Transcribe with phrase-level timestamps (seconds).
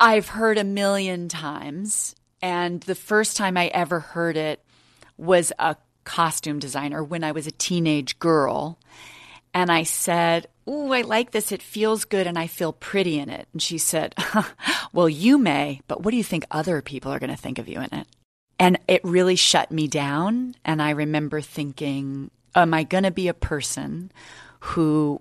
[0.00, 2.14] I've heard a million times.
[2.40, 4.62] And the first time I ever heard it
[5.16, 8.78] was a costume designer when I was a teenage girl.
[9.52, 11.50] And I said, Ooh, I like this.
[11.50, 13.48] It feels good and I feel pretty in it.
[13.52, 14.14] And she said,
[14.92, 17.68] Well, you may, but what do you think other people are going to think of
[17.68, 18.06] you in it?
[18.58, 20.54] And it really shut me down.
[20.64, 24.12] And I remember thinking, Am I going to be a person
[24.60, 25.20] who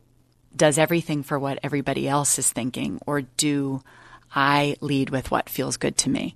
[0.55, 3.00] does everything for what everybody else is thinking?
[3.05, 3.82] Or do
[4.38, 6.36] I lead with what feels good to me?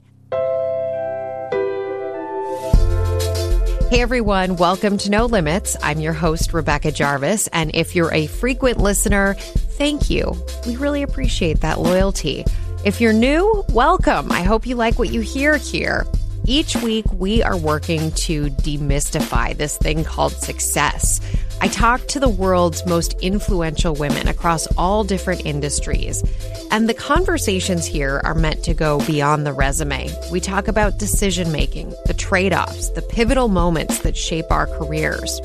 [3.92, 5.78] Hey everyone, welcome to No Limits.
[5.84, 7.46] I'm your host, Rebecca Jarvis.
[7.54, 10.34] And if you're a frequent listener, thank you.
[10.66, 12.44] We really appreciate that loyalty.
[12.84, 14.32] If you're new, welcome.
[14.32, 16.08] I hope you like what you hear here.
[16.46, 21.22] Each week, we are working to demystify this thing called success.
[21.62, 26.24] I talk to the world's most influential women across all different industries.
[26.72, 30.10] And the conversations here are meant to go beyond the resume.
[30.32, 35.40] We talk about decision making, the trade offs, the pivotal moments that shape our careers,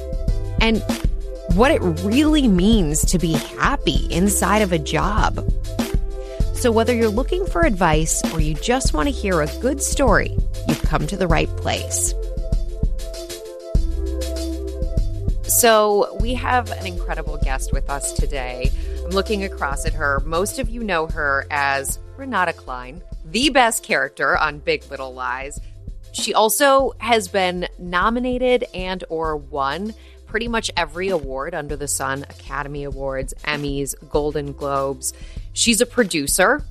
[0.58, 0.82] and
[1.52, 5.46] what it really means to be happy inside of a job.
[6.54, 10.34] So, whether you're looking for advice or you just want to hear a good story,
[10.66, 12.14] you've come to the right place.
[15.56, 18.70] So, we have an incredible guest with us today.
[19.02, 20.20] I'm looking across at her.
[20.26, 25.58] Most of you know her as Renata Klein, the best character on Big Little Lies.
[26.12, 29.94] She also has been nominated and or won
[30.26, 35.14] pretty much every award under the sun, Academy Awards, Emmys, Golden Globes.
[35.54, 36.66] She's a producer.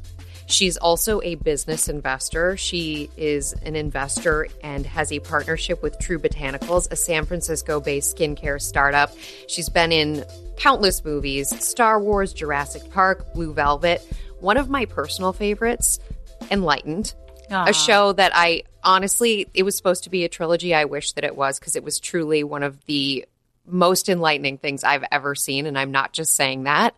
[0.47, 2.55] She's also a business investor.
[2.55, 8.15] She is an investor and has a partnership with True Botanicals, a San Francisco based
[8.15, 9.11] skincare startup.
[9.47, 10.23] She's been in
[10.57, 14.01] countless movies Star Wars, Jurassic Park, Blue Velvet.
[14.39, 15.99] One of my personal favorites,
[16.51, 17.13] Enlightened,
[17.49, 17.69] Aww.
[17.69, 20.73] a show that I honestly, it was supposed to be a trilogy.
[20.75, 23.25] I wish that it was because it was truly one of the
[23.65, 25.65] most enlightening things I've ever seen.
[25.65, 26.95] And I'm not just saying that.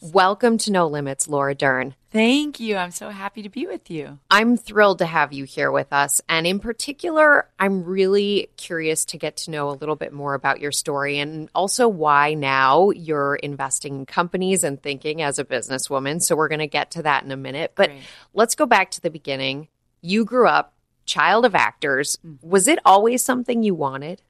[0.00, 1.96] Welcome to No Limits, Laura Dern.
[2.12, 2.76] Thank you.
[2.76, 4.20] I'm so happy to be with you.
[4.30, 6.20] I'm thrilled to have you here with us.
[6.28, 10.60] And in particular, I'm really curious to get to know a little bit more about
[10.60, 16.22] your story and also why now you're investing in companies and thinking as a businesswoman.
[16.22, 17.72] So we're going to get to that in a minute.
[17.74, 18.02] But Great.
[18.34, 19.66] let's go back to the beginning.
[20.00, 20.74] You grew up
[21.06, 22.16] child of actors.
[22.24, 22.42] Mm.
[22.44, 24.22] Was it always something you wanted?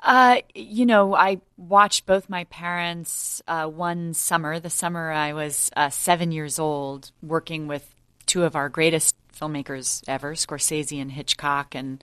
[0.00, 5.70] Uh, you know, I watched both my parents uh, one summer, the summer I was
[5.76, 7.94] uh, seven years old, working with
[8.26, 12.02] two of our greatest filmmakers ever, Scorsese and Hitchcock, and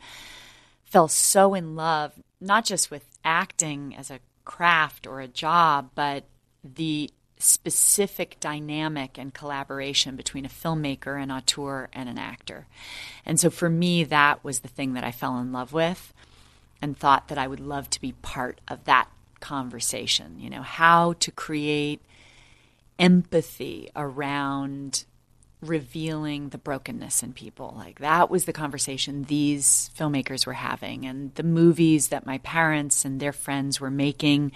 [0.83, 6.25] fell so in love, not just with acting as a craft or a job, but
[6.63, 12.65] the specific dynamic and collaboration between a filmmaker, an auteur, and an actor.
[13.25, 16.13] And so for me, that was the thing that I fell in love with
[16.81, 19.09] and thought that I would love to be part of that
[19.39, 20.39] conversation.
[20.39, 22.01] You know, how to create
[22.97, 25.05] empathy around
[25.61, 27.73] revealing the brokenness in people.
[27.75, 33.05] Like that was the conversation these filmmakers were having, and the movies that my parents
[33.05, 34.51] and their friends were making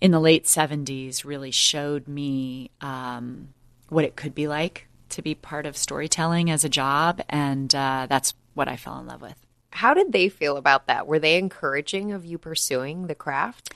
[0.00, 3.48] in the late 70s really showed me um,
[3.88, 7.22] what it could be like to be part of storytelling as a job.
[7.28, 9.45] And uh, that's what I fell in love with.
[9.76, 11.06] How did they feel about that?
[11.06, 13.74] Were they encouraging of you pursuing the craft?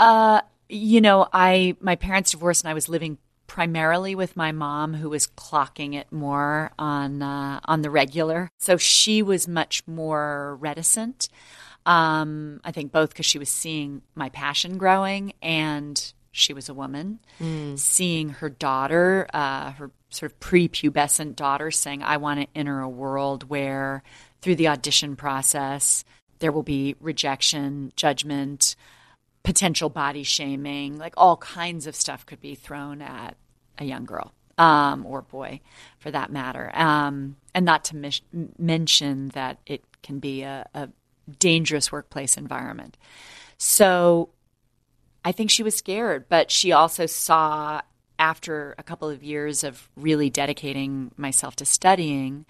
[0.00, 4.94] Uh, you know, I my parents divorced, and I was living primarily with my mom,
[4.94, 8.50] who was clocking it more on uh, on the regular.
[8.58, 11.28] So she was much more reticent.
[11.84, 16.74] Um, I think both because she was seeing my passion growing, and she was a
[16.74, 17.18] woman,
[17.76, 22.88] seeing her daughter, uh, her sort of prepubescent daughter, saying, "I want to enter a
[22.88, 24.02] world where."
[24.42, 26.04] Through the audition process,
[26.40, 28.76] there will be rejection, judgment,
[29.42, 33.36] potential body shaming, like all kinds of stuff could be thrown at
[33.78, 35.60] a young girl um, or boy
[35.98, 36.70] for that matter.
[36.74, 38.22] Um, and not to mis-
[38.58, 40.88] mention that it can be a, a
[41.38, 42.96] dangerous workplace environment.
[43.58, 44.30] So
[45.24, 47.80] I think she was scared, but she also saw
[48.18, 52.46] after a couple of years of really dedicating myself to studying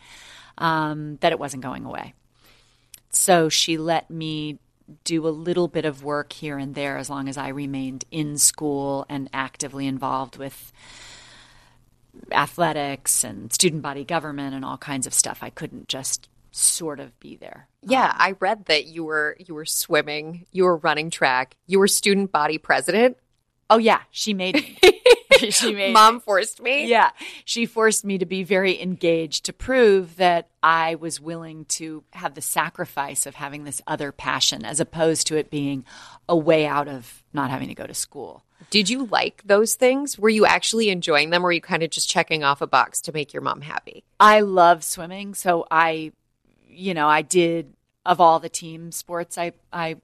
[0.59, 2.15] um, that it wasn't going away.
[3.11, 4.59] So she let me
[5.05, 8.37] do a little bit of work here and there as long as I remained in
[8.37, 10.73] school and actively involved with
[12.31, 15.39] athletics and student body government and all kinds of stuff.
[15.43, 17.69] I couldn't just sort of be there.
[17.83, 21.89] Yeah, I read that you were you were swimming, you were running track, you were
[21.89, 23.17] student body president.
[23.71, 24.79] Oh yeah, she made me.
[25.51, 26.87] she made Mom forced me.
[26.87, 27.11] yeah,
[27.45, 32.35] she forced me to be very engaged to prove that I was willing to have
[32.35, 35.85] the sacrifice of having this other passion as opposed to it being
[36.29, 38.45] a way out of not having to go to school.
[38.71, 40.19] Did you like those things?
[40.19, 43.01] Were you actually enjoying them or were you kind of just checking off a box
[43.03, 44.05] to make your mom happy?
[44.21, 46.13] I love swimming, so I
[46.69, 47.75] you know, I did
[48.07, 49.97] of all the team sports I I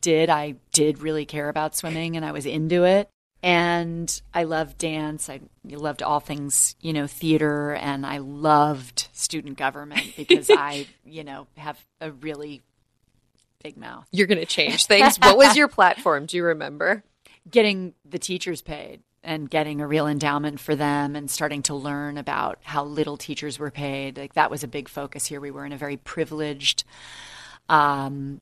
[0.00, 3.08] did, I did really care about swimming and I was into it.
[3.42, 5.28] And I loved dance.
[5.28, 11.22] I loved all things, you know, theater, and I loved student government because I, you
[11.22, 12.62] know, have a really
[13.62, 14.06] big mouth.
[14.10, 15.18] You're going to change things.
[15.18, 16.26] what was your platform?
[16.26, 17.04] Do you remember?
[17.48, 22.16] Getting the teachers paid and getting a real endowment for them and starting to learn
[22.16, 24.16] about how little teachers were paid.
[24.16, 25.40] Like that was a big focus here.
[25.40, 26.84] We were in a very privileged
[27.68, 28.40] um,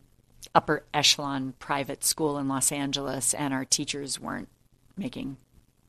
[0.55, 4.49] upper echelon private school in Los Angeles, and our teachers weren't
[4.97, 5.37] making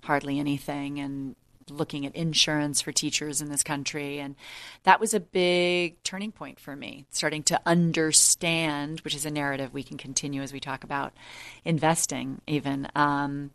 [0.04, 1.36] hardly anything and
[1.69, 4.19] looking at insurance for teachers in this country.
[4.19, 4.36] And
[4.84, 9.74] that was a big turning point for me, starting to understand, which is a narrative
[9.74, 11.13] we can continue as we talk about
[11.63, 13.52] investing, even, um,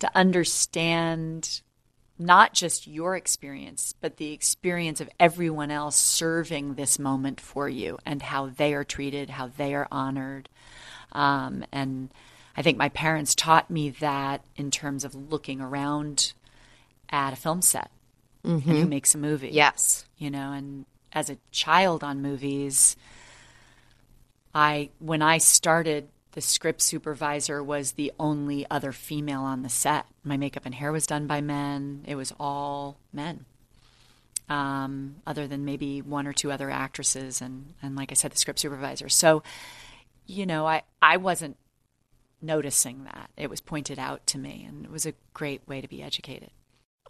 [0.00, 1.62] to understand
[2.18, 7.96] not just your experience, but the experience of everyone else serving this moment for you
[8.04, 10.48] and how they are treated, how they are honored.
[11.12, 12.10] Um, and
[12.58, 16.32] I think my parents taught me that in terms of looking around
[17.08, 17.88] at a film set
[18.44, 18.68] mm-hmm.
[18.68, 19.50] and who makes a movie.
[19.52, 20.04] Yes.
[20.16, 22.96] You know, and as a child on movies,
[24.52, 30.06] I when I started the script supervisor was the only other female on the set.
[30.24, 32.04] My makeup and hair was done by men.
[32.08, 33.44] It was all men.
[34.48, 38.38] Um, other than maybe one or two other actresses and, and like I said, the
[38.38, 39.08] script supervisor.
[39.08, 39.44] So,
[40.26, 41.56] you know, I, I wasn't
[42.40, 43.30] noticing that.
[43.36, 46.50] It was pointed out to me and it was a great way to be educated.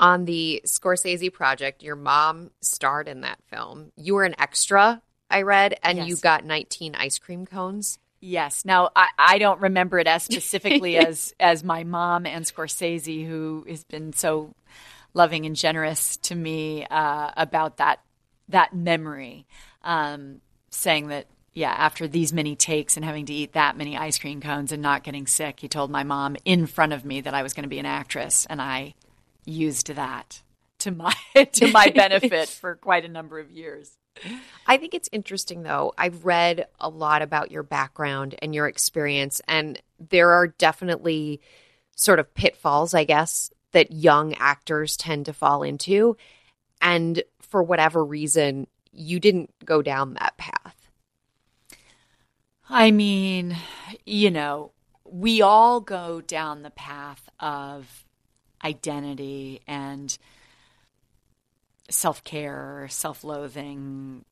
[0.00, 3.90] On the Scorsese project, your mom starred in that film.
[3.96, 6.08] You were an extra, I read, and yes.
[6.08, 7.98] you got 19 ice cream cones.
[8.20, 8.64] Yes.
[8.64, 13.64] Now I, I don't remember it as specifically as as my mom and Scorsese, who
[13.68, 14.54] has been so
[15.14, 18.00] loving and generous to me uh, about that
[18.48, 19.46] that memory,
[19.82, 20.40] um,
[20.70, 21.26] saying that
[21.58, 24.80] yeah, after these many takes and having to eat that many ice cream cones and
[24.80, 27.64] not getting sick, he told my mom in front of me that I was going
[27.64, 28.94] to be an actress, and I
[29.44, 30.40] used that
[30.78, 31.14] to my
[31.54, 33.90] to my benefit for quite a number of years.
[34.68, 35.94] I think it's interesting though.
[35.98, 41.40] I've read a lot about your background and your experience, and there are definitely
[41.96, 46.16] sort of pitfalls, I guess, that young actors tend to fall into.
[46.80, 50.77] And for whatever reason, you didn't go down that path.
[52.70, 53.56] I mean,
[54.04, 54.72] you know,
[55.04, 58.04] we all go down the path of
[58.62, 60.16] identity and
[61.88, 64.24] self care, self loathing,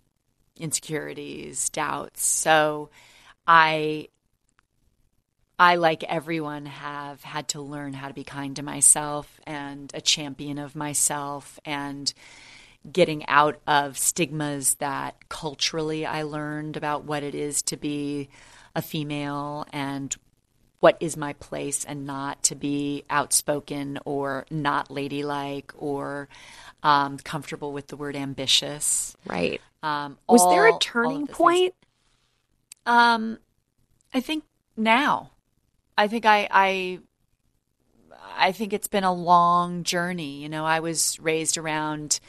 [0.59, 2.25] insecurities, doubts.
[2.25, 2.91] So
[3.47, 4.09] I
[5.59, 10.03] I like everyone have had to learn how to be kind to myself and a
[10.03, 12.13] champion of myself and
[12.91, 18.29] getting out of stigmas that culturally I learned about what it is to be
[18.75, 20.15] a female and
[20.81, 26.29] what is my place and not to be outspoken or not ladylike or
[26.83, 29.17] um, comfortable with the word ambitious.
[29.27, 29.61] Right.
[29.83, 31.75] Um, Was all, there a turning point?
[32.85, 33.39] Um,
[34.15, 34.45] I think
[34.77, 35.31] now.
[35.99, 37.01] I think I, I
[38.39, 40.43] I think it's been a long journey.
[40.43, 42.21] You know, I was raised around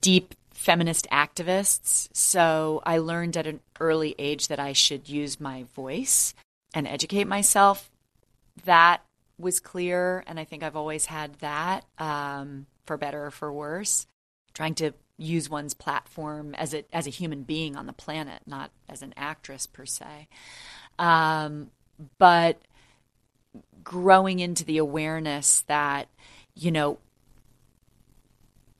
[0.00, 5.64] deep feminist activists, so I learned at an early age that I should use my
[5.74, 6.34] voice
[6.74, 7.90] and educate myself.
[8.64, 9.02] That
[9.38, 11.84] was clear, and I think I've always had that.
[11.98, 14.06] Um, for better or for worse,
[14.54, 18.70] trying to use one's platform as a as a human being on the planet, not
[18.88, 20.26] as an actress per se.
[20.98, 21.70] Um,
[22.18, 22.60] but
[23.84, 26.08] growing into the awareness that
[26.54, 26.98] you know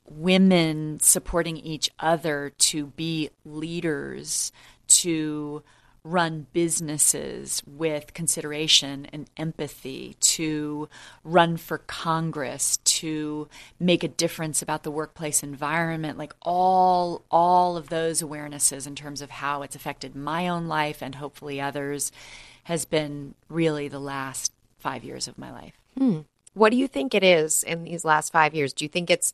[0.09, 4.51] women supporting each other to be leaders
[4.87, 5.63] to
[6.03, 10.87] run businesses with consideration and empathy, to
[11.23, 13.47] run for Congress, to
[13.79, 19.21] make a difference about the workplace environment, like all all of those awarenesses in terms
[19.21, 22.11] of how it's affected my own life and hopefully others
[22.63, 25.73] has been really the last 5 years of my life.
[25.97, 26.19] Hmm.
[26.53, 28.73] What do you think it is in these last 5 years?
[28.73, 29.33] Do you think it's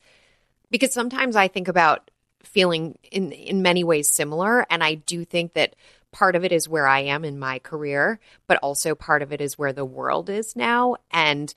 [0.70, 2.10] because sometimes I think about
[2.42, 5.74] feeling in in many ways similar and I do think that
[6.12, 9.40] part of it is where I am in my career, but also part of it
[9.40, 10.96] is where the world is now.
[11.10, 11.52] And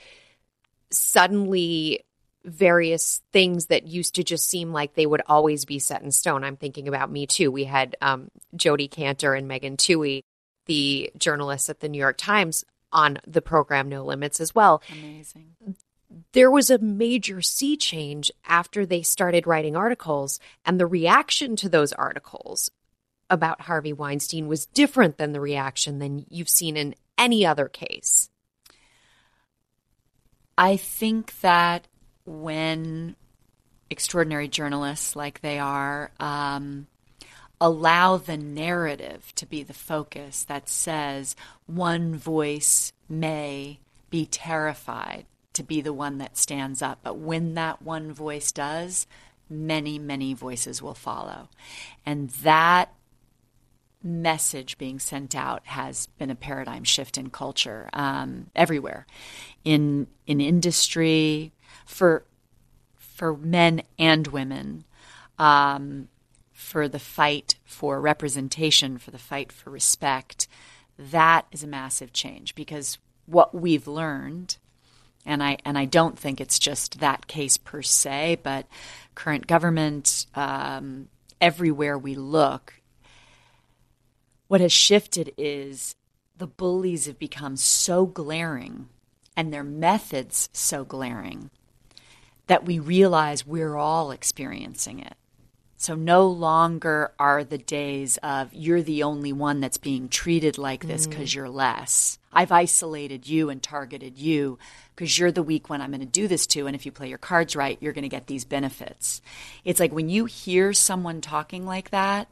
[0.91, 2.03] suddenly
[2.43, 6.43] various things that used to just seem like they would always be set in stone.
[6.43, 7.51] I'm thinking about me too.
[7.51, 10.23] We had um, Jodi Kantor and Megan Twohey,
[10.65, 14.81] the journalists at the New York Times, on the program No Limits as well.
[14.91, 15.55] Amazing.
[16.33, 21.69] There was a major sea change after they started writing articles, and the reaction to
[21.69, 22.71] those articles
[23.29, 28.29] about Harvey Weinstein was different than the reaction than you've seen in any other case.
[30.57, 31.87] I think that
[32.25, 33.15] when
[33.89, 36.87] extraordinary journalists like they are um,
[37.61, 41.35] allow the narrative to be the focus that says
[41.65, 45.25] one voice may be terrified
[45.59, 49.05] to be the one that stands up, but when that one voice does,
[49.49, 51.49] many, many voices will follow.
[52.05, 52.93] And that
[54.01, 59.05] message being sent out has been a paradigm shift in culture um, everywhere,
[59.65, 61.51] in in industry,
[61.85, 62.23] for
[62.95, 64.85] for men and women,
[65.37, 66.07] um,
[66.53, 70.47] for the fight for representation, for the fight for respect.
[70.97, 74.55] That is a massive change because what we've learned,
[75.25, 78.67] and I and I don't think it's just that case per se, but
[79.15, 81.07] current government, um,
[81.41, 82.75] everywhere we look,
[84.47, 85.95] what has shifted is
[86.37, 88.87] the bullies have become so glaring
[89.35, 91.49] and their methods so glaring
[92.47, 95.15] that we realize we're all experiencing it.
[95.77, 100.85] So no longer are the days of you're the only one that's being treated like
[100.85, 101.35] this because mm.
[101.35, 102.19] you're less.
[102.33, 104.59] I've isolated you and targeted you
[104.99, 106.67] because you're the weak one I'm going to do this to.
[106.67, 109.21] And if you play your cards right, you're going to get these benefits.
[109.63, 112.27] It's like when you hear someone talking like that,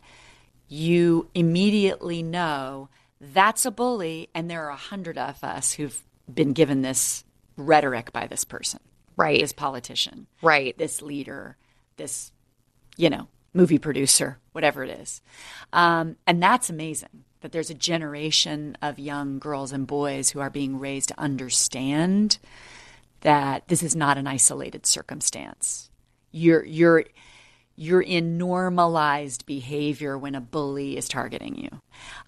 [0.68, 2.90] you immediately know
[3.22, 5.98] that's a bully, and there are a hundred of us who've
[6.32, 7.24] been given this
[7.56, 8.82] rhetoric by this person,
[9.16, 9.40] right?
[9.40, 10.78] This politician, right?
[10.78, 11.56] This leader,
[11.96, 12.34] this,
[12.98, 15.22] you know, movie producer, whatever it is,
[15.72, 17.24] um, and that's amazing.
[17.42, 22.40] That there's a generation of young girls and boys who are being raised to understand
[23.22, 25.90] that this is not an isolated circumstance.
[26.32, 27.06] You're you're
[27.78, 31.82] you're in normalized behavior when a bully is targeting you.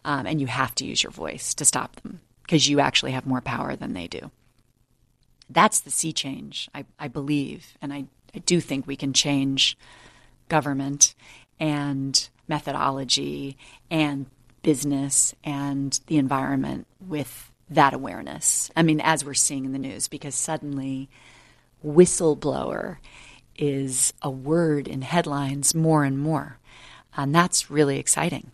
[0.06, 3.26] Um, and you have to use your voice to stop them because you actually have
[3.26, 4.32] more power than they do.
[5.50, 7.76] That's the sea change, I, I believe.
[7.82, 9.76] And I, I do think we can change
[10.50, 11.16] government
[11.60, 13.58] and methodology
[13.90, 14.28] and
[14.62, 18.72] business and the environment with that awareness.
[18.76, 21.10] I mean, as we're seeing in the news, because suddenly
[21.86, 22.98] whistleblower
[23.58, 26.58] is a word in headlines more and more.
[27.16, 28.52] And that's really exciting.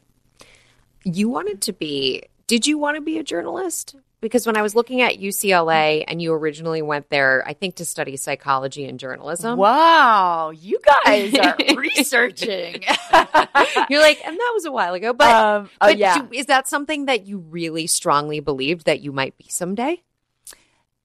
[1.03, 3.95] You wanted to be, did you want to be a journalist?
[4.25, 7.85] Because when I was looking at UCLA and you originally went there, I think to
[7.85, 9.59] study psychology and journalism.
[9.59, 12.83] Wow, you guys are researching.
[13.87, 15.13] You're like, and that was a while ago.
[15.13, 16.25] But, um, oh, but yeah.
[16.31, 20.01] is that something that you really strongly believed that you might be someday?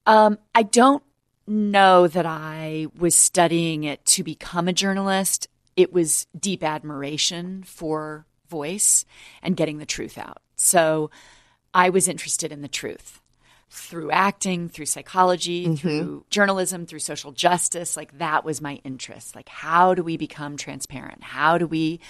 [0.06, 1.02] Um, I don't
[1.46, 5.46] know that I was studying it to become a journalist.
[5.76, 9.04] It was deep admiration for voice
[9.42, 10.38] and getting the truth out.
[10.56, 11.10] So
[11.72, 13.20] I was interested in the truth
[13.72, 15.74] through acting, through psychology, mm-hmm.
[15.76, 17.96] through journalism, through social justice.
[17.96, 19.36] Like that was my interest.
[19.36, 21.22] Like how do we become transparent?
[21.22, 22.00] How do we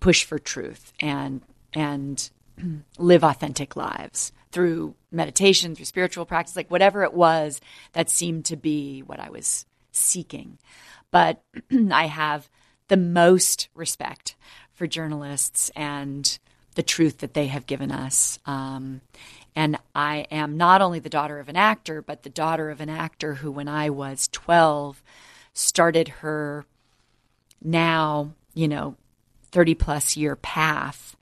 [0.00, 1.42] push for truth and
[1.74, 2.30] and
[2.98, 4.32] live authentic lives?
[4.52, 7.60] through meditation, through spiritual practice, like whatever it was
[7.94, 10.58] that seemed to be what I was seeking.
[11.10, 11.42] But
[11.90, 12.48] I have
[12.88, 14.36] the most respect
[14.74, 16.38] for journalists and
[16.74, 18.38] the truth that they have given us.
[18.46, 19.00] Um,
[19.54, 22.88] and I am not only the daughter of an actor, but the daughter of an
[22.88, 25.02] actor who, when I was 12,
[25.52, 26.64] started her
[27.62, 28.96] now, you know,
[29.50, 31.16] 30 plus year path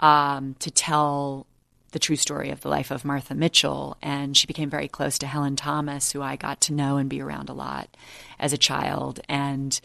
[0.00, 1.46] um, to tell
[1.90, 3.96] the true story of the life of Martha Mitchell.
[4.00, 7.20] And she became very close to Helen Thomas, who I got to know and be
[7.20, 7.94] around a lot
[8.38, 9.78] as a child and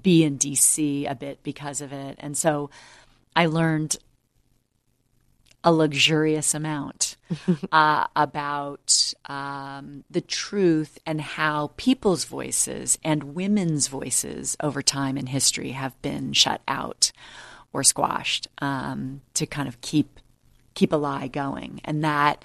[0.00, 2.16] be in DC a bit because of it.
[2.20, 2.70] And so
[3.34, 3.96] I learned
[5.64, 7.16] a luxurious amount
[7.72, 15.26] uh, about um, the truth and how people's voices and women's voices over time in
[15.26, 17.10] history have been shut out
[17.72, 20.20] or squashed um, to kind of keep
[20.74, 21.80] keep a lie going.
[21.84, 22.44] And that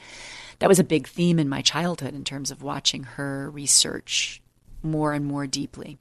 [0.60, 4.42] that was a big theme in my childhood in terms of watching her research
[4.82, 5.98] more and more deeply.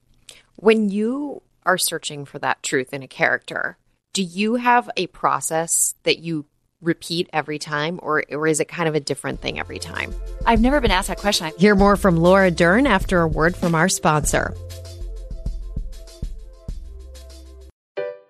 [0.56, 3.76] When you are searching for that truth in a character,
[4.12, 6.46] do you have a process that you
[6.80, 10.14] repeat every time, or, or is it kind of a different thing every time?
[10.46, 11.50] I've never been asked that question.
[11.58, 14.54] Hear more from Laura Dern after a word from our sponsor.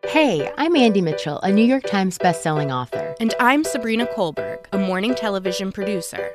[0.07, 3.15] Hey, I'm Andie Mitchell, a New York Times bestselling author.
[3.21, 6.35] And I'm Sabrina Kohlberg, a morning television producer.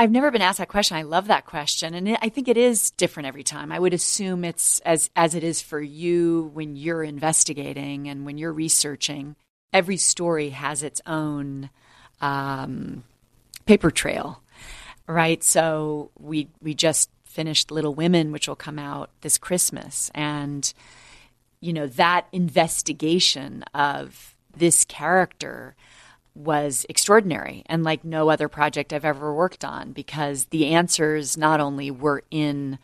[0.00, 0.96] I've never been asked that question.
[0.96, 3.70] I love that question, and it, I think it is different every time.
[3.70, 8.38] I would assume it's as as it is for you when you're investigating and when
[8.38, 9.36] you're researching.
[9.74, 11.68] Every story has its own
[12.22, 13.04] um,
[13.66, 14.42] paper trail,
[15.06, 15.44] right?
[15.44, 20.72] So we we just finished Little Women, which will come out this Christmas, and
[21.60, 25.76] you know that investigation of this character
[26.44, 31.60] was extraordinary and like no other project I've ever worked on because the answers not
[31.60, 32.78] only were in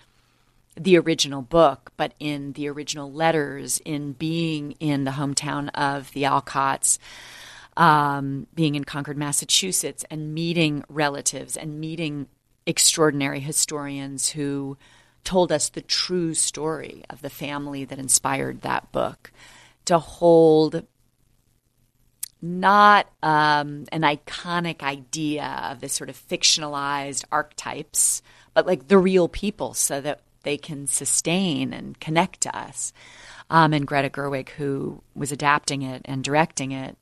[0.76, 6.24] the original book, but in the original letters, in being in the hometown of the
[6.24, 6.98] Alcotts,
[7.76, 12.26] um, being in Concord, Massachusetts, and meeting relatives and meeting
[12.66, 14.76] extraordinary historians who
[15.24, 19.32] told us the true story of the family that inspired that book.
[19.86, 20.84] To hold
[22.42, 28.22] not um, an iconic idea of this sort of fictionalized archetypes,
[28.54, 32.92] but like the real people so that they can sustain and connect to us.
[33.48, 36.96] Um, and Greta Gerwig, who was adapting it and directing it,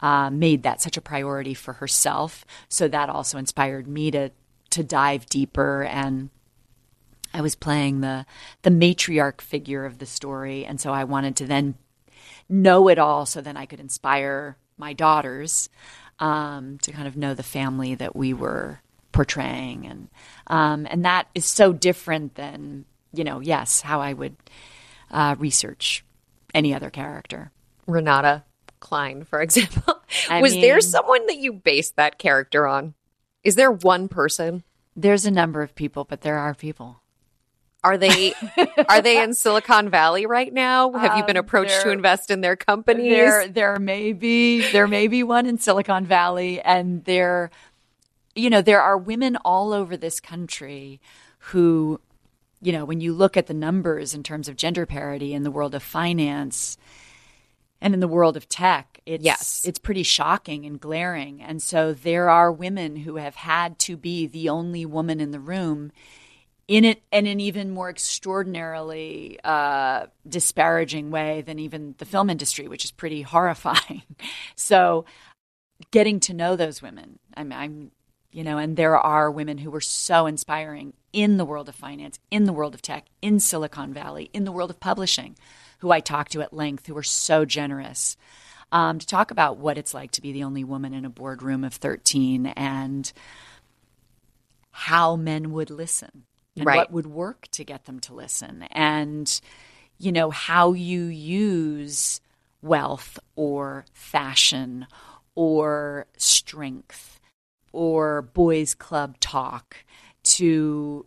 [0.00, 2.44] uh, made that such a priority for herself.
[2.68, 4.30] So that also inspired me to
[4.68, 6.28] to dive deeper and
[7.36, 8.24] I was playing the
[8.62, 11.74] the matriarch figure of the story, and so I wanted to then
[12.48, 15.68] know it all, so then I could inspire my daughters
[16.18, 18.80] um, to kind of know the family that we were
[19.12, 20.08] portraying, and
[20.46, 24.36] um, and that is so different than you know, yes, how I would
[25.10, 26.04] uh, research
[26.54, 27.50] any other character.
[27.86, 28.44] Renata
[28.80, 30.02] Klein, for example.
[30.28, 32.94] I Was mean- there someone that you based that character on?
[33.44, 34.64] Is there one person?
[34.96, 37.00] There's a number of people, but there are people.
[37.86, 38.34] Are they
[38.88, 40.92] are they in Silicon Valley right now?
[40.92, 43.10] Have you been Um, approached to invest in their companies?
[43.12, 47.50] There, there may be there may be one in Silicon Valley, and there,
[48.34, 51.00] you know, there are women all over this country
[51.50, 52.00] who,
[52.60, 55.50] you know, when you look at the numbers in terms of gender parity in the
[55.52, 56.76] world of finance
[57.80, 59.62] and in the world of tech, it's Yes.
[59.64, 61.40] it's pretty shocking and glaring.
[61.40, 65.38] And so there are women who have had to be the only woman in the
[65.38, 65.92] room
[66.68, 72.66] in it in an even more extraordinarily uh, disparaging way than even the film industry,
[72.66, 74.02] which is pretty horrifying.
[74.54, 75.04] so,
[75.90, 77.90] getting to know those women, I'm, I'm,
[78.32, 82.18] you know, and there are women who were so inspiring in the world of finance,
[82.30, 85.36] in the world of tech, in Silicon Valley, in the world of publishing,
[85.78, 88.16] who I talked to at length, who were so generous.
[88.72, 91.62] Um, to talk about what it's like to be the only woman in a boardroom
[91.62, 93.12] of 13 and
[94.72, 96.24] how men would listen
[96.56, 96.76] and Right.
[96.78, 99.40] what would work to get them to listen and
[99.98, 102.20] you know how you use
[102.62, 104.86] wealth or fashion
[105.34, 107.20] or strength
[107.72, 109.84] or boys club talk
[110.22, 111.06] to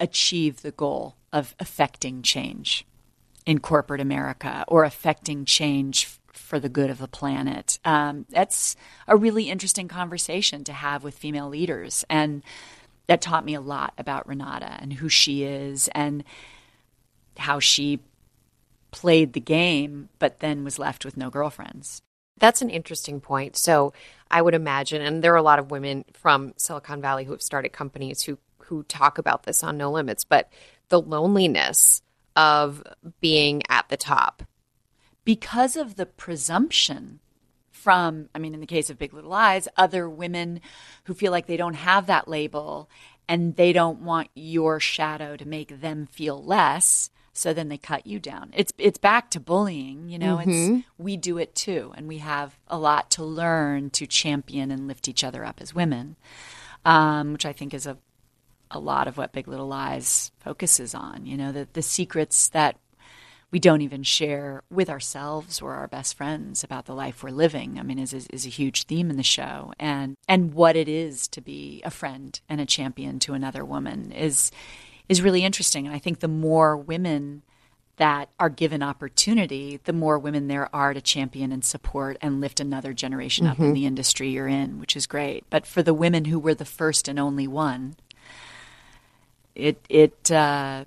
[0.00, 2.86] achieve the goal of affecting change
[3.46, 7.78] in corporate America or affecting change for the good of the planet.
[7.84, 8.76] Um, that's
[9.08, 12.04] a really interesting conversation to have with female leaders.
[12.10, 12.42] And
[13.06, 16.24] that taught me a lot about Renata and who she is and
[17.36, 18.00] how she
[18.90, 22.02] played the game, but then was left with no girlfriends.
[22.38, 23.56] That's an interesting point.
[23.56, 23.92] So
[24.30, 27.42] I would imagine, and there are a lot of women from Silicon Valley who have
[27.42, 30.50] started companies who who talk about this on No Limits, but
[30.88, 32.02] the loneliness
[32.36, 32.82] of
[33.20, 34.42] being at the top.
[35.24, 37.20] because of the presumption
[37.82, 40.60] from, I mean, in the case of Big Little Lies, other women
[41.04, 42.88] who feel like they don't have that label
[43.28, 47.10] and they don't want your shadow to make them feel less.
[47.32, 48.50] So then they cut you down.
[48.54, 50.38] It's it's back to bullying, you know.
[50.38, 54.86] It's we do it too, and we have a lot to learn to champion and
[54.86, 56.16] lift each other up as women,
[56.84, 57.96] um, which I think is a
[58.70, 61.24] a lot of what Big Little Lies focuses on.
[61.24, 62.76] You know, the the secrets that
[63.52, 67.78] we don't even share with ourselves or our best friends about the life we're living.
[67.78, 70.88] I mean, is, is, is a huge theme in the show, and and what it
[70.88, 74.50] is to be a friend and a champion to another woman is
[75.08, 75.86] is really interesting.
[75.86, 77.42] And I think the more women
[77.96, 82.58] that are given opportunity, the more women there are to champion and support and lift
[82.58, 85.44] another generation up in the industry you're in, which is great.
[85.50, 87.96] But for the women who were the first and only one,
[89.54, 90.86] it it uh,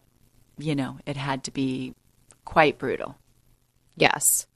[0.57, 1.93] you know it had to be
[2.45, 3.17] quite brutal.
[3.97, 4.47] Yes.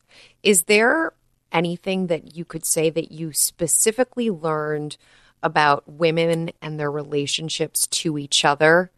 [0.43, 1.13] Is there
[1.51, 4.97] anything that you could say that you specifically learned
[5.41, 8.91] about women and their relationships to each other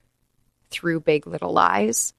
[0.70, 2.14] through Big Little Lies?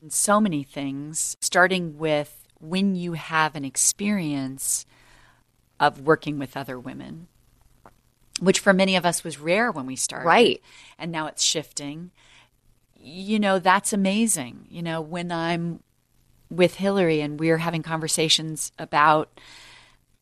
[0.00, 4.86] And so many things, starting with when you have an experience
[5.80, 7.28] of working with other women,
[8.40, 10.26] which for many of us was rare when we started.
[10.26, 10.62] Right.
[10.98, 12.10] And now it's shifting.
[13.06, 14.66] You know, that's amazing.
[14.70, 15.80] You know, when I'm
[16.48, 19.40] with Hillary and we're having conversations about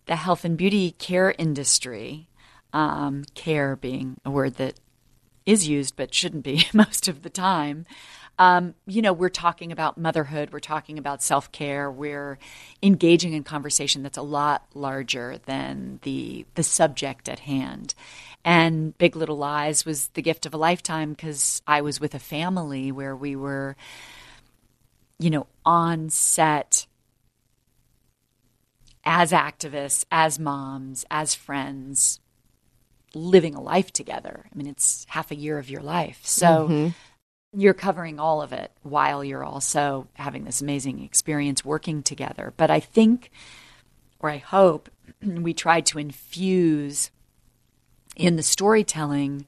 [0.07, 2.27] the health and beauty care industry,
[2.73, 4.81] um, care being a word that
[5.47, 7.87] is used but shouldn't be most of the time.
[8.37, 12.38] Um, you know, we're talking about motherhood, we're talking about self care, we're
[12.83, 17.95] engaging in conversation that's a lot larger than the the subject at hand.
[18.44, 22.18] And Big Little Lies was the gift of a lifetime because I was with a
[22.18, 23.76] family where we were,
[25.18, 26.87] you know, on set
[29.05, 32.20] as activists, as moms, as friends,
[33.14, 34.46] living a life together.
[34.52, 36.20] I mean, it's half a year of your life.
[36.24, 36.88] So mm-hmm.
[37.61, 42.52] you're covering all of it while you're also having this amazing experience working together.
[42.57, 43.31] But I think,
[44.18, 44.88] or I hope,
[45.22, 47.11] we tried to infuse
[48.16, 49.46] in the storytelling,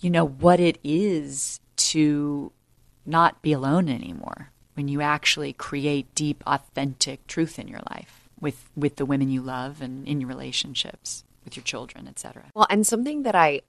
[0.00, 2.52] you know, what it is to
[3.04, 8.70] not be alone anymore when you actually create deep, authentic truth in your life with,
[8.76, 12.44] with the women you love and in your relationships with your children, etc.
[12.54, 13.62] Well, and something that I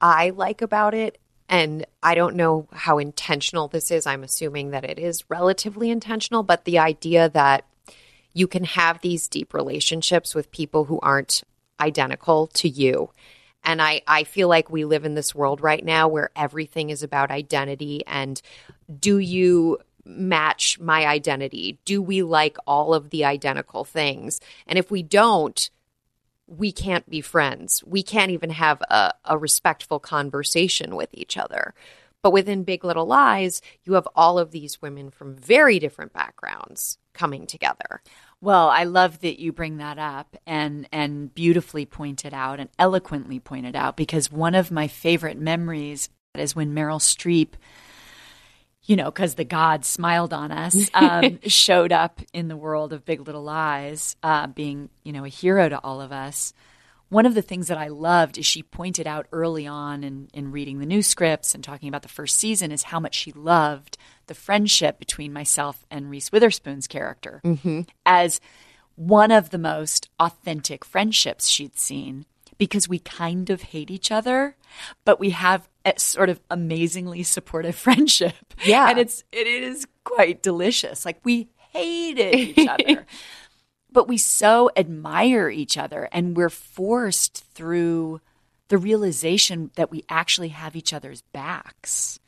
[0.00, 4.06] I like about it and I don't know how intentional this is.
[4.06, 7.64] I'm assuming that it is relatively intentional, but the idea that
[8.32, 11.42] you can have these deep relationships with people who aren't
[11.80, 13.10] identical to you.
[13.66, 17.02] And I, I feel like we live in this world right now where everything is
[17.02, 18.40] about identity and
[19.00, 21.80] do you match my identity?
[21.84, 24.40] Do we like all of the identical things?
[24.68, 25.68] And if we don't,
[26.46, 27.82] we can't be friends.
[27.84, 31.74] We can't even have a, a respectful conversation with each other.
[32.22, 36.98] But within Big Little Lies, you have all of these women from very different backgrounds
[37.12, 38.00] coming together.
[38.40, 43.40] Well, I love that you bring that up and and beautifully pointed out and eloquently
[43.40, 47.54] pointed out because one of my favorite memories is when Meryl Streep,
[48.82, 53.06] you know, because the gods smiled on us, um, showed up in the world of
[53.06, 56.52] Big Little Lies, uh, being you know a hero to all of us.
[57.08, 60.50] One of the things that I loved is she pointed out early on in, in
[60.50, 63.96] reading the new scripts and talking about the first season is how much she loved
[64.26, 67.82] the friendship between myself and Reese Witherspoon's character mm-hmm.
[68.04, 68.40] as
[68.96, 72.26] one of the most authentic friendships she'd seen
[72.58, 74.56] because we kind of hate each other,
[75.04, 78.54] but we have a sort of amazingly supportive friendship.
[78.64, 78.88] Yeah.
[78.88, 81.04] And it's it is quite delicious.
[81.04, 83.06] Like we hated each other.
[83.96, 88.20] But we so admire each other and we're forced through
[88.68, 92.20] the realization that we actually have each other's backs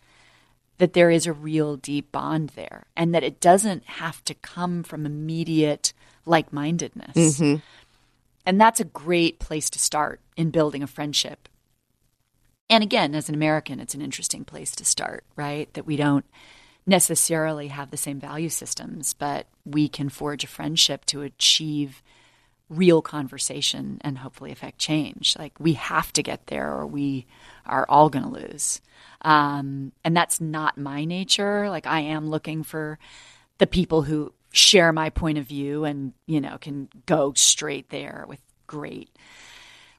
[0.79, 4.83] that there is a real deep bond there and that it doesn't have to come
[4.83, 5.93] from immediate
[6.25, 7.15] like-mindedness.
[7.15, 7.57] Mm-hmm.
[8.47, 11.51] And that's a great place to start in building a friendship.
[12.71, 15.71] And again as an american it's an interesting place to start right?
[15.75, 16.25] That we don't
[16.89, 22.03] necessarily have the same value systems, but we can forge a friendship to achieve
[22.71, 25.37] real conversation and hopefully affect change.
[25.39, 27.27] Like we have to get there or we
[27.67, 28.81] are all going to lose.
[29.23, 31.69] Um, and that's not my nature.
[31.71, 32.99] Like I am looking for
[33.59, 38.25] the people who share my point of view and, you know, can go straight there
[38.29, 39.11] with great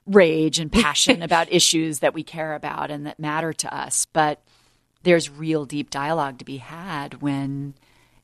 [0.06, 4.06] rage and passion about issues that we care about and that matter to us.
[4.12, 4.42] But
[5.04, 7.74] there's real deep dialogue to be had when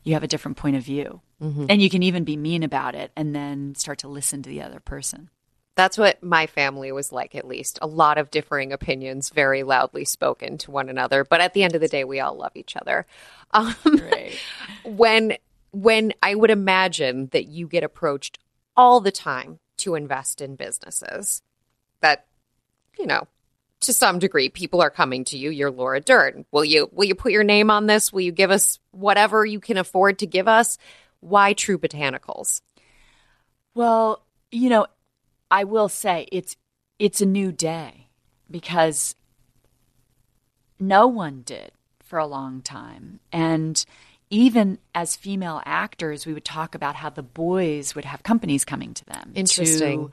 [0.04, 1.22] you have a different point of view.
[1.70, 4.62] And you can even be mean about it and then start to listen to the
[4.62, 5.30] other person.
[5.76, 7.78] That's what my family was like, at least.
[7.82, 11.24] A lot of differing opinions, very loudly spoken to one another.
[11.26, 13.06] But at the end of the day, we all love each other.
[13.52, 14.34] Um, Right.
[14.84, 15.38] when
[15.72, 18.40] when I would imagine that you get approached
[18.76, 21.42] all the time to invest in businesses
[22.02, 22.26] that,
[22.98, 23.28] you know,
[23.86, 25.50] to some degree, people are coming to you.
[25.50, 26.46] You're Laura Dern.
[26.52, 28.12] Will you will you put your name on this?
[28.12, 30.78] Will you give us whatever you can afford to give us?
[31.20, 32.62] Why True Botanicals?
[33.74, 34.88] Well, you know,
[35.50, 36.56] I will say it's
[37.00, 38.10] it's a new day
[38.50, 39.16] because
[40.80, 41.72] no one did
[42.04, 43.20] for a long time.
[43.32, 43.84] And
[44.30, 48.94] even as female actors, we would talk about how the boys would have companies coming
[48.94, 49.32] to them.
[49.36, 50.08] Interesting.
[50.08, 50.12] To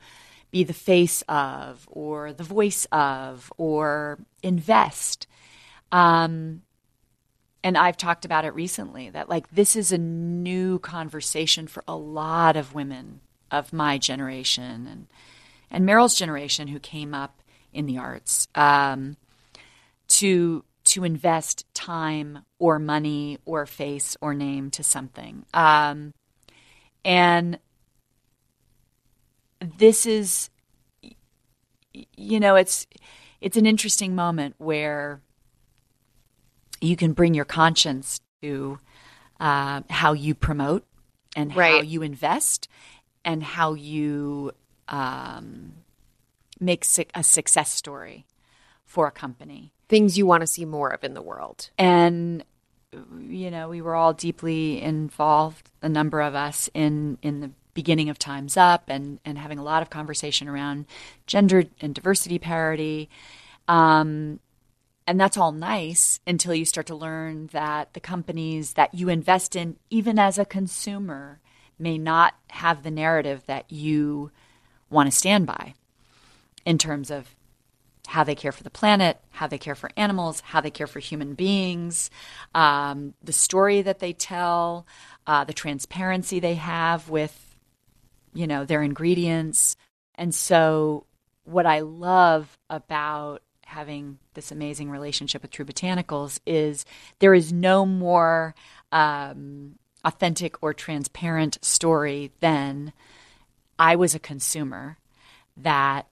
[0.53, 5.25] be the face of, or the voice of, or invest.
[5.91, 6.61] Um,
[7.63, 11.95] and I've talked about it recently that like this is a new conversation for a
[11.95, 15.07] lot of women of my generation and
[15.71, 17.41] and Meryl's generation who came up
[17.73, 19.17] in the arts um,
[20.09, 25.45] to to invest time or money or face or name to something.
[25.53, 26.13] Um,
[27.03, 27.57] and
[29.77, 30.49] this is,
[32.15, 32.87] you know, it's
[33.41, 35.21] it's an interesting moment where
[36.81, 38.79] you can bring your conscience to
[39.39, 40.85] uh, how you promote
[41.35, 42.67] and how you invest
[43.25, 44.51] and how you
[44.87, 45.73] um,
[46.59, 48.25] make su- a success story
[48.85, 51.69] for a company Things you want to see more of in the world.
[51.77, 52.43] and
[53.19, 58.09] you know we were all deeply involved a number of us in in the beginning
[58.09, 60.85] of Time's Up and and having a lot of conversation around
[61.27, 63.09] gender and diversity parity.
[63.67, 64.39] Um
[65.05, 69.55] and that's all nice until you start to learn that the companies that you invest
[69.55, 71.41] in even as a consumer
[71.77, 74.31] may not have the narrative that you
[74.89, 75.73] want to stand by
[76.65, 77.35] in terms of
[78.07, 80.99] how they care for the planet, how they care for animals, how they care for
[80.99, 82.09] human beings,
[82.53, 84.85] um, the story that they tell,
[85.25, 87.52] uh, the transparency they have with,
[88.33, 89.75] you know, their ingredients.
[90.15, 91.05] And so,
[91.45, 96.85] what I love about having this amazing relationship with True Botanicals is
[97.19, 98.55] there is no more
[98.91, 102.93] um, authentic or transparent story than
[103.79, 104.97] I was a consumer
[105.57, 106.07] that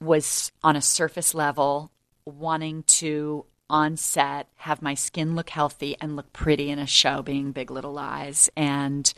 [0.00, 1.90] was on a surface level
[2.24, 7.22] wanting to on set have my skin look healthy and look pretty in a show
[7.22, 9.12] being big little lies and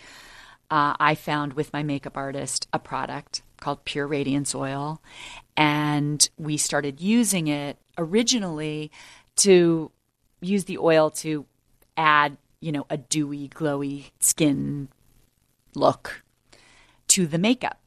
[0.71, 5.01] uh, i found with my makeup artist a product called pure radiance oil
[5.57, 8.91] and we started using it originally
[9.37, 9.91] to
[10.41, 11.45] use the oil to
[11.97, 14.89] add you know a dewy glowy skin
[15.75, 16.23] look
[17.07, 17.79] to the makeup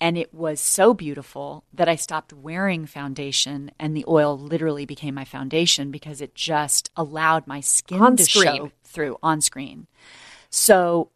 [0.00, 5.14] and it was so beautiful that I stopped wearing foundation and the oil literally became
[5.14, 8.44] my foundation because it just allowed my skin On to screen.
[8.56, 9.86] show through on screen.
[10.48, 11.10] So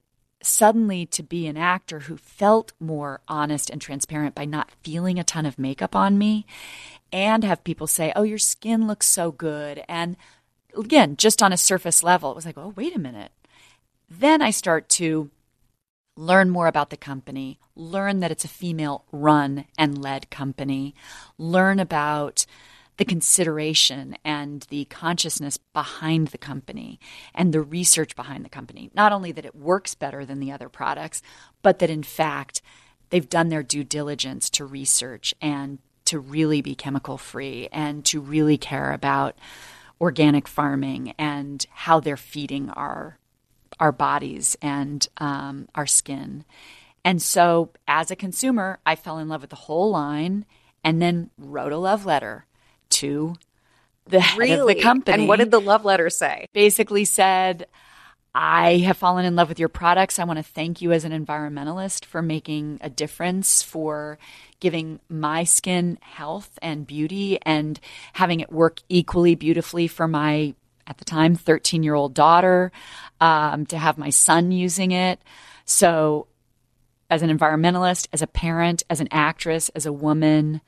[0.47, 5.25] suddenly to be an actor who felt more honest and transparent by not feeling a
[5.25, 6.47] ton of makeup on me
[7.13, 10.17] and have people say, "Oh, your skin looks so good." And
[10.77, 13.33] again, just on a surface level, it was like, "Oh, wait a minute."
[14.09, 15.31] Then I start to
[16.17, 20.95] learn more about the company, learn that it's a female run and led company,
[21.39, 22.47] learn about
[22.97, 27.01] the consideration and the consciousness behind the company
[27.35, 28.91] and the research behind the company.
[28.95, 31.23] Not only that it works better than the other products,
[31.63, 32.63] but that in fact
[33.11, 38.21] they've done their due diligence to research and to really be chemical free and to
[38.21, 39.37] really care about
[40.01, 43.19] organic farming and how they're feeding our
[43.81, 46.45] our bodies and um, our skin.
[47.05, 50.47] And so, as a consumer, I fell in love with the whole line
[50.85, 52.47] and then wrote a love letter
[52.95, 53.35] to
[54.07, 55.21] the head of the company.
[55.21, 56.47] And what did the love letter say?
[56.53, 57.67] basically said,
[58.35, 60.19] I have fallen in love with your products.
[60.19, 64.19] I want to thank you as an environmentalist for making a difference, for
[64.59, 67.79] giving my skin health and beauty and
[68.15, 70.55] having it work equally beautifully for my,
[70.87, 72.73] at the time, 13 year old daughter,
[73.21, 75.21] um, to have my son using it.
[75.65, 76.27] So,
[77.09, 80.61] as an environmentalist, as a parent, as an actress, as a woman,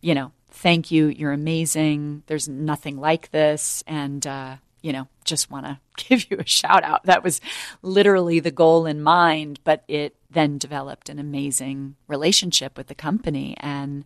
[0.00, 1.06] you know, thank you.
[1.06, 2.22] You're amazing.
[2.26, 3.82] There's nothing like this.
[3.86, 7.04] And, uh, you know, just want to give you a shout out.
[7.04, 7.40] That was
[7.82, 13.56] literally the goal in mind, but it then developed an amazing relationship with the company.
[13.58, 14.04] And,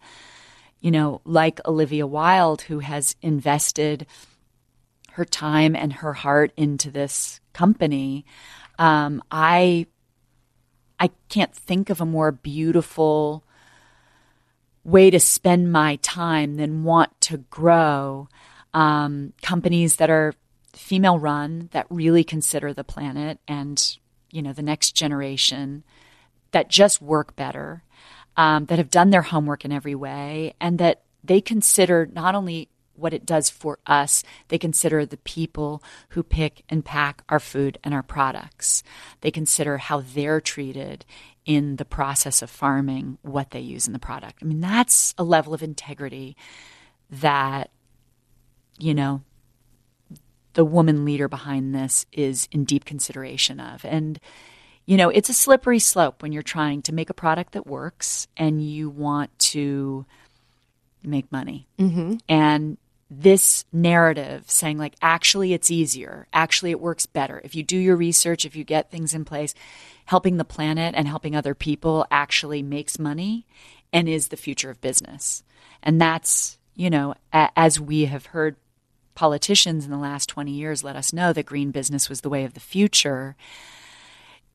[0.81, 4.07] you know, like Olivia Wilde, who has invested
[5.13, 8.25] her time and her heart into this company,
[8.79, 9.87] um, I
[10.99, 13.44] I can't think of a more beautiful
[14.85, 18.29] way to spend my time than want to grow
[18.75, 20.35] um, companies that are
[20.73, 23.97] female run that really consider the planet and
[24.31, 25.85] you know the next generation
[26.51, 27.83] that just work better
[28.37, 32.69] um, that have done their homework in every way and that they consider not only
[32.97, 34.23] what it does for us.
[34.49, 38.83] They consider the people who pick and pack our food and our products.
[39.21, 41.05] They consider how they're treated
[41.45, 44.39] in the process of farming, what they use in the product.
[44.43, 46.37] I mean, that's a level of integrity
[47.11, 47.71] that,
[48.79, 49.23] you know,
[50.55, 53.85] the woman leader behind this is in deep consideration of.
[53.85, 54.19] And,
[54.87, 58.27] you know, it's a slippery slope when you're trying to make a product that works
[58.37, 60.07] and you want to
[61.03, 61.67] make money.
[61.79, 62.17] Mm-hmm.
[62.29, 62.79] And
[63.11, 67.41] this narrative saying, like, actually, it's easier, actually, it works better.
[67.45, 69.55] If you do your research, if you get things in place,
[70.07, 73.47] helping the planet and helping other people actually makes money
[73.93, 75.43] and is the future of business.
[75.83, 78.57] And that's, you know, a- as we have heard
[79.15, 82.45] politicians in the last 20 years let us know that green business was the way
[82.45, 83.37] of the future.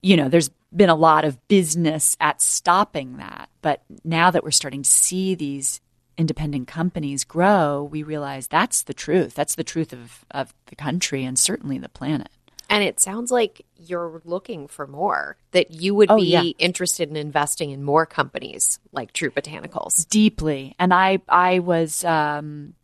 [0.01, 3.49] You know, there's been a lot of business at stopping that.
[3.61, 5.81] But now that we're starting to see these
[6.19, 9.33] independent companies grow, we realize that's the truth.
[9.33, 12.29] That's the truth of, of the country and certainly the planet.
[12.69, 16.43] And it sounds like you're looking for more, that you would Oh, be yeah.
[16.59, 20.07] interested in investing in more companies like True Botanicals.
[20.09, 20.75] deeply.
[20.77, 22.75] And I, I was um,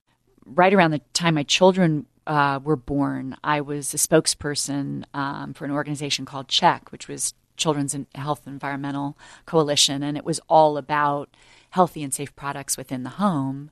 [0.43, 3.35] right around the time my children uh, were born.
[3.43, 8.47] I was a spokesperson um, for an organization called CHECK, which was Children's En- Health
[8.47, 11.29] Environmental Coalition, and it was all about
[11.75, 13.69] healthy and safe products within the home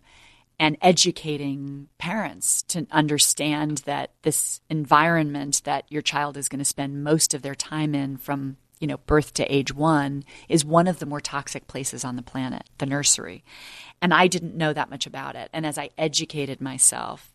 [0.59, 7.01] and educating parents to understand that this environment that your child is going to spend
[7.01, 10.99] most of their time in from you know birth to age 1 is one of
[10.99, 13.41] the more toxic places on the planet the nursery.
[14.01, 15.49] And I didn't know that much about it.
[15.53, 17.33] And as I educated myself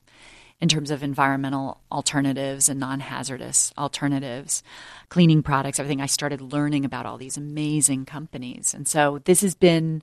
[0.60, 4.62] in terms of environmental alternatives and non-hazardous alternatives
[5.08, 8.74] cleaning products everything I started learning about all these amazing companies.
[8.74, 10.02] And so this has been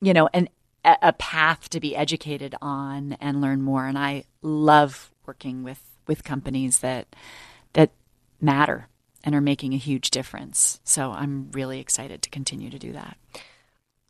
[0.00, 0.48] you know an
[0.84, 6.24] a path to be educated on and learn more and i love working with with
[6.24, 7.14] companies that
[7.74, 7.90] that
[8.40, 8.88] matter
[9.24, 13.16] and are making a huge difference so i'm really excited to continue to do that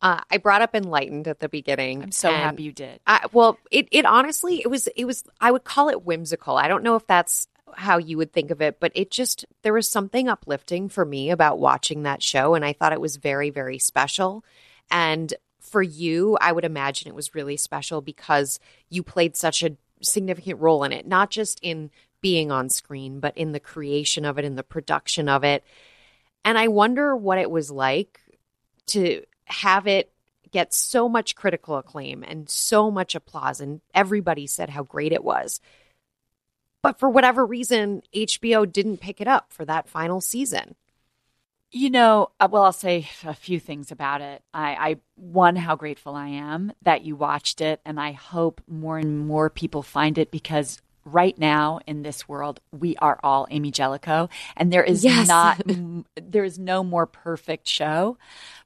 [0.01, 2.03] Uh, I brought up Enlightened at the beginning.
[2.05, 5.51] i'm so happy you did I, well, it, it honestly, it was, it was, I
[5.51, 6.57] would call it whimsical.
[6.57, 9.73] I don't know if that's how you would think of it, but it just, there
[9.73, 12.55] was something uplifting for me about watching that show.
[12.55, 14.45] And I thought it was very, very special.
[14.91, 15.35] And
[15.69, 20.61] for you, I would imagine it was really special because you played such a significant
[20.61, 24.45] role in it, not just in being on screen, but in the creation of it,
[24.45, 25.65] in the production of it.
[26.45, 28.21] And I wonder what it was like
[28.87, 30.11] to have it
[30.51, 35.23] get so much critical acclaim and so much applause, and everybody said how great it
[35.23, 35.61] was.
[36.83, 40.75] But for whatever reason, HBO didn't pick it up for that final season.
[41.71, 44.43] You know, uh, well, I'll say a few things about it.
[44.55, 48.97] I, I, one, how grateful I am that you watched it, and I hope more
[48.97, 53.71] and more people find it because right now in this world, we are all Amy
[53.71, 55.29] Jellicoe, and there is Yes.
[55.29, 55.61] not,
[56.17, 58.17] there is no more perfect show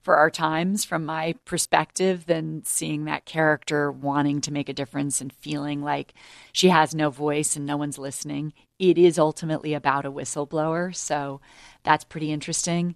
[0.02, 5.20] for our times, from my perspective, than seeing that character wanting to make a difference
[5.20, 6.12] and feeling like
[6.52, 8.52] she has no voice and no one's listening.
[8.78, 11.40] It is ultimately about a whistleblower, so
[11.84, 12.94] that's pretty interesting.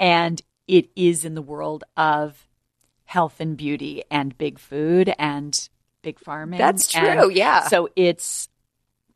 [0.00, 2.46] And it is in the world of
[3.04, 5.68] health and beauty and big food and
[6.02, 6.58] big farming.
[6.58, 7.68] That's And true, yeah.
[7.68, 8.48] So it's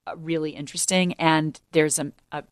[0.06, 1.12] uh, really interesting.
[1.14, 2.44] And there's a, a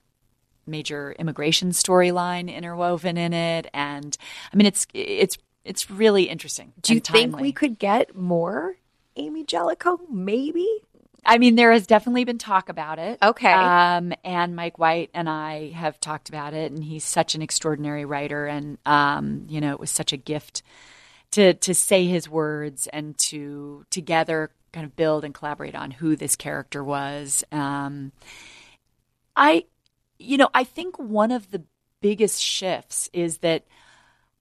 [0.70, 3.68] major immigration storyline interwoven in it.
[3.74, 4.16] And
[4.52, 6.72] I mean, it's, it's, it's really interesting.
[6.80, 8.76] Do you and think we could get more
[9.16, 10.00] Amy Jellicoe?
[10.08, 10.66] Maybe.
[11.24, 13.18] I mean, there has definitely been talk about it.
[13.22, 13.52] Okay.
[13.52, 18.04] Um, and Mike White and I have talked about it, and he's such an extraordinary
[18.04, 20.62] writer, and um, you know, it was such a gift
[21.32, 26.16] to to say his words and to together kind of build and collaborate on who
[26.16, 27.44] this character was.
[27.52, 28.12] Um,
[29.36, 29.64] I,
[30.20, 31.64] you know, I think one of the
[32.00, 33.64] biggest shifts is that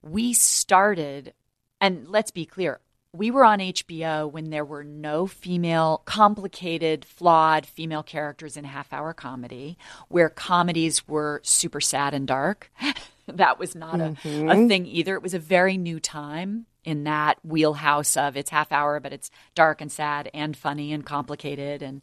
[0.02, 1.32] we started,
[1.80, 2.80] and let's be clear,
[3.12, 8.92] we were on HBO when there were no female, complicated, flawed female characters in half
[8.92, 9.76] hour comedy,
[10.08, 12.70] where comedies were super sad and dark.
[13.26, 14.68] that was not a, a mm-hmm.
[14.68, 15.16] thing either.
[15.16, 19.30] It was a very new time in that wheelhouse of it's half hour, but it's
[19.54, 21.82] dark and sad and funny and complicated.
[21.82, 22.02] And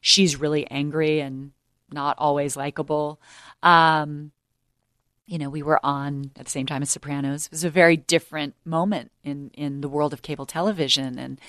[0.00, 1.52] she's really angry and
[1.92, 3.20] not always likable.
[3.62, 4.32] Um,
[5.26, 7.46] you know, we were on at the same time as Sopranos.
[7.46, 11.40] It was a very different moment in in the world of cable television, and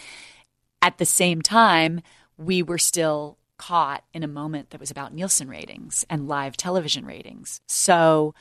[0.82, 2.02] at the same time,
[2.38, 7.06] we were still caught in a moment that was about Nielsen ratings and live television
[7.06, 7.62] ratings.
[7.68, 8.34] So.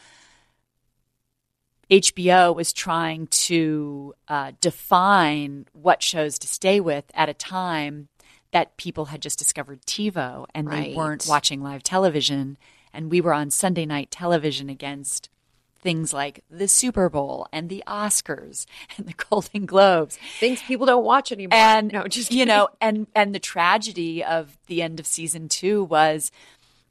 [1.91, 8.09] HBO was trying to uh, define what shows to stay with at a time
[8.55, 10.91] that people had just discovered TiVo and Right.
[10.93, 12.57] they weren't watching live television.
[12.93, 15.29] And we were on Sunday night television against
[15.81, 18.65] things like the Super Bowl and the Oscars
[18.97, 20.19] and the Golden Globes.
[20.39, 21.59] Things people don't watch anymore.
[21.59, 25.83] And no, just you know, and and the tragedy of the end of season two
[25.83, 26.31] was,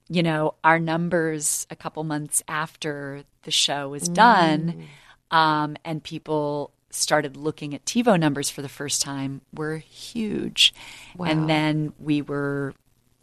[0.10, 4.86] you know, our numbers a couple months after the show was done,
[5.32, 10.74] um, and people started looking at TiVo numbers for the first time were huge,
[11.20, 12.74] and then we were,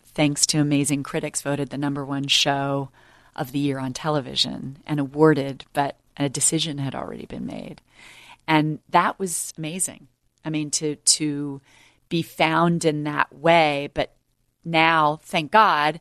[0.05, 2.91] thanks to amazing critics, voted the number one show
[3.37, 7.81] of the year on television and awarded, but a decision had already been made.
[8.47, 10.09] And that was amazing.
[10.45, 11.61] I mean, to to
[12.09, 14.15] be found in that way, but
[14.65, 16.01] now, thank God,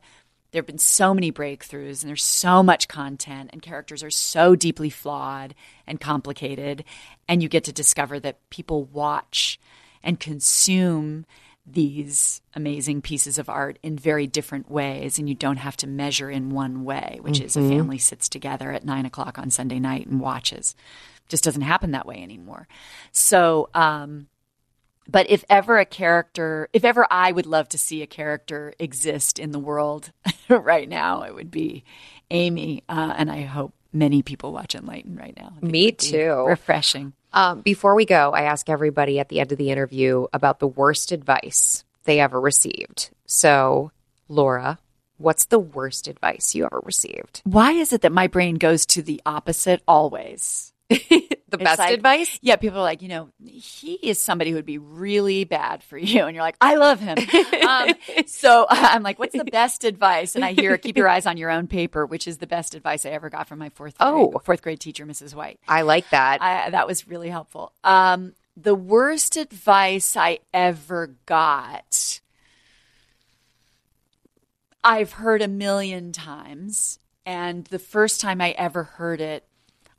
[0.50, 4.56] there have been so many breakthroughs and there's so much content and characters are so
[4.56, 5.54] deeply flawed
[5.86, 6.84] and complicated
[7.28, 9.58] and you get to discover that people watch
[10.02, 11.26] and consume
[11.66, 16.30] these amazing pieces of art in very different ways and you don't have to measure
[16.30, 20.06] in one way which is a family sits together at nine o'clock on sunday night
[20.06, 20.74] and watches.
[21.28, 22.66] Just doesn't happen that way anymore.
[23.12, 24.26] So um
[25.08, 29.38] but if ever a character, if ever I would love to see a character exist
[29.38, 30.12] in the world
[30.48, 31.84] right now, it would be
[32.30, 32.82] Amy.
[32.88, 35.52] Uh, and I hope many people watch Enlightened right now.
[35.60, 36.44] Me it would be too.
[36.46, 37.12] Refreshing.
[37.32, 40.66] Um, before we go, I ask everybody at the end of the interview about the
[40.66, 43.10] worst advice they ever received.
[43.26, 43.92] So,
[44.28, 44.78] Laura,
[45.18, 47.42] what's the worst advice you ever received?
[47.44, 50.72] Why is it that my brain goes to the opposite always?
[51.50, 52.38] The It's best like- advice?
[52.42, 55.98] Yeah, people are like, you know, he is somebody who would be really bad for
[55.98, 56.24] you.
[56.24, 57.18] And you're like, I love him.
[57.68, 57.94] um,
[58.26, 60.36] so I'm like, what's the best advice?
[60.36, 63.04] And I hear, keep your eyes on your own paper, which is the best advice
[63.04, 64.38] I ever got from my fourth grade, Oh.
[64.44, 65.34] fourth grade teacher, Mrs.
[65.34, 65.58] White.
[65.66, 66.40] I like that.
[66.40, 67.72] I, that was really helpful.
[67.84, 72.20] Um, the worst advice I ever got,
[74.82, 76.98] I've heard a million times.
[77.26, 79.44] And the first time I ever heard it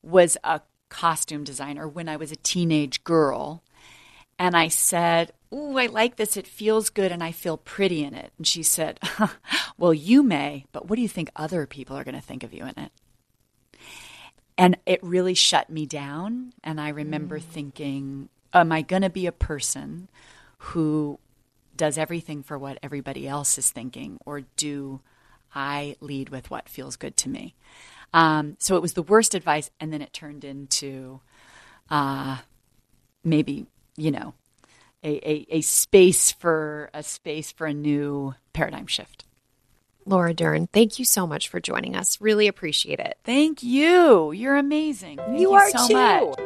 [0.02, 0.62] was a
[0.92, 3.64] costume designer when I was a teenage girl.
[4.38, 6.38] And I said, Ooh, I like this.
[6.38, 8.32] It feels good and I feel pretty in it.
[8.38, 9.00] And she said,
[9.78, 12.54] Well, you may, but what do you think other people are going to think of
[12.54, 12.92] you in it?
[14.58, 16.54] And it really shut me down.
[16.64, 17.44] And I remember mm.
[17.44, 20.10] thinking, Am I going to be a person
[20.58, 21.20] who
[21.76, 25.00] does everything for what everybody else is thinking, or do
[25.56, 27.56] I lead with what feels good to me?
[28.14, 31.22] Um, so it was the worst advice, and then it turned into
[31.90, 32.38] uh,
[33.24, 34.34] maybe you know
[35.04, 39.26] a, a, a space for a space for a new paradigm shift.
[40.06, 42.20] Laura Dern, thank you so much for joining us.
[42.20, 43.18] Really appreciate it.
[43.24, 44.32] Thank you.
[44.32, 45.18] You're amazing.
[45.18, 46.40] Thank you, are so much.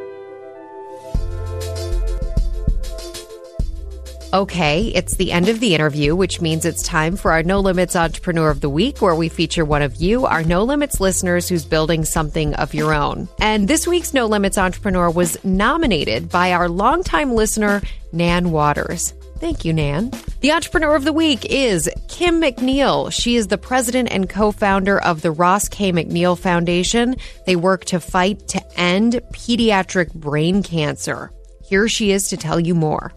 [4.34, 7.94] Okay, it's the end of the interview, which means it's time for our No Limits
[7.94, 11.64] Entrepreneur of the Week, where we feature one of you, our No Limits listeners, who's
[11.64, 13.28] building something of your own.
[13.40, 17.80] And this week's No Limits Entrepreneur was nominated by our longtime listener,
[18.12, 19.14] Nan Waters.
[19.38, 20.10] Thank you, Nan.
[20.40, 23.12] The Entrepreneur of the Week is Kim MacNeill.
[23.12, 25.92] She is the president and co founder of the Ross K.
[25.92, 27.16] MacNeill Foundation.
[27.46, 31.30] They work to fight to end pediatric brain cancer.
[31.64, 33.12] Here she is to tell you more.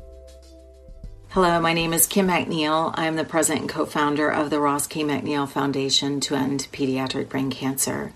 [1.33, 2.91] Hello, my name is Kim MacNeill.
[2.95, 5.03] I'm the president and co founder of the Ross K.
[5.03, 8.13] MacNeill Foundation to End Pediatric Brain Cancer.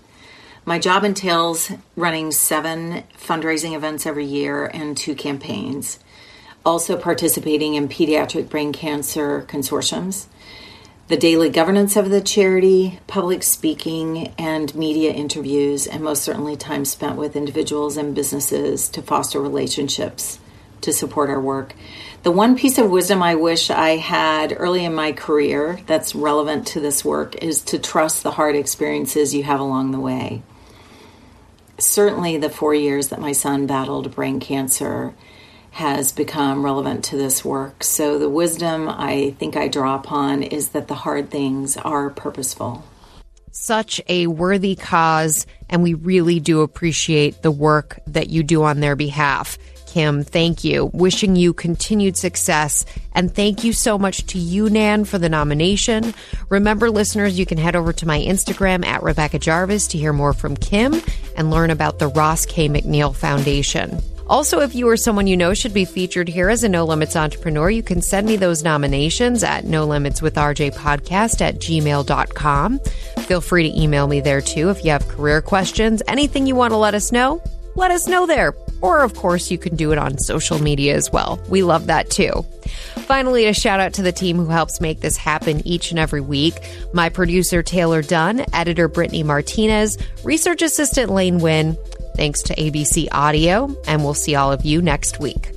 [0.64, 6.00] My job entails running seven fundraising events every year and two campaigns,
[6.66, 10.26] also participating in pediatric brain cancer consortiums,
[11.06, 16.84] the daily governance of the charity, public speaking, and media interviews, and most certainly time
[16.84, 20.40] spent with individuals and businesses to foster relationships
[20.80, 21.76] to support our work.
[22.24, 26.66] The one piece of wisdom I wish I had early in my career that's relevant
[26.68, 30.40] to this work is to trust the hard experiences you have along the way.
[31.76, 35.12] Certainly, the four years that my son battled brain cancer
[35.72, 37.84] has become relevant to this work.
[37.84, 42.84] So, the wisdom I think I draw upon is that the hard things are purposeful.
[43.56, 48.80] Such a worthy cause, and we really do appreciate the work that you do on
[48.80, 49.58] their behalf.
[49.86, 50.86] Kim, thank you.
[50.86, 52.84] Wishing you continued success.
[53.12, 56.14] And thank you so much to you, Nan, for the nomination.
[56.48, 60.32] Remember, listeners, you can head over to my Instagram at Rebecca Jarvis to hear more
[60.32, 61.00] from Kim
[61.36, 62.68] and learn about the Ross K.
[62.68, 64.02] MacNeill Foundation.
[64.26, 67.14] Also, if you or someone you know should be featured here as a No Limits
[67.14, 72.78] entrepreneur, you can send me those nominations at No Limits with RJ podcast at gmail.com.
[73.26, 76.72] Feel free to email me there too if you have career questions, anything you want
[76.72, 77.42] to let us know.
[77.76, 78.54] let us know there.
[78.80, 81.40] Or, of course, you can do it on social media as well.
[81.48, 82.44] We love that too.
[83.06, 86.20] Finally, a shout out to the team who helps make this happen each and every
[86.20, 86.54] week.
[86.92, 91.76] My producer, Taylor Dunn, editor, Brittany Martinez, research assistant, Lane Wynn.
[92.14, 95.53] Thanks to ABC Audio, and we'll see all of you next week.